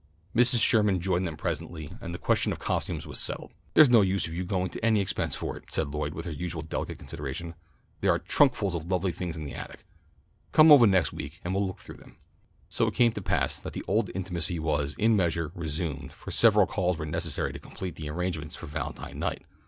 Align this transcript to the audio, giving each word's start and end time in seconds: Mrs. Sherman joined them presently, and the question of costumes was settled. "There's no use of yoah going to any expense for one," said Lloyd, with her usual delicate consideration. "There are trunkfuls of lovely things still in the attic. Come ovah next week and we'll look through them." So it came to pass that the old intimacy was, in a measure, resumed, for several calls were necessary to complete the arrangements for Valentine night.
Mrs. 0.35 0.61
Sherman 0.63 0.99
joined 0.99 1.27
them 1.27 1.37
presently, 1.37 1.95
and 2.01 2.11
the 2.11 2.17
question 2.17 2.51
of 2.51 2.57
costumes 2.57 3.05
was 3.05 3.19
settled. 3.19 3.51
"There's 3.75 3.87
no 3.87 4.01
use 4.01 4.25
of 4.25 4.33
yoah 4.33 4.45
going 4.47 4.71
to 4.71 4.83
any 4.83 4.99
expense 4.99 5.35
for 5.35 5.53
one," 5.53 5.61
said 5.69 5.89
Lloyd, 5.89 6.15
with 6.15 6.25
her 6.25 6.31
usual 6.31 6.63
delicate 6.63 6.97
consideration. 6.97 7.53
"There 7.99 8.09
are 8.11 8.17
trunkfuls 8.17 8.73
of 8.73 8.87
lovely 8.89 9.11
things 9.11 9.35
still 9.35 9.45
in 9.45 9.51
the 9.51 9.55
attic. 9.55 9.85
Come 10.53 10.71
ovah 10.71 10.87
next 10.89 11.13
week 11.13 11.39
and 11.43 11.53
we'll 11.53 11.67
look 11.67 11.77
through 11.77 11.97
them." 11.97 12.17
So 12.67 12.87
it 12.87 12.95
came 12.95 13.11
to 13.11 13.21
pass 13.21 13.59
that 13.59 13.73
the 13.73 13.85
old 13.87 14.09
intimacy 14.15 14.57
was, 14.57 14.95
in 14.97 15.11
a 15.11 15.15
measure, 15.15 15.51
resumed, 15.53 16.13
for 16.13 16.31
several 16.31 16.65
calls 16.65 16.97
were 16.97 17.05
necessary 17.05 17.53
to 17.53 17.59
complete 17.59 17.93
the 17.93 18.09
arrangements 18.09 18.55
for 18.55 18.65
Valentine 18.65 19.19
night. 19.19 19.45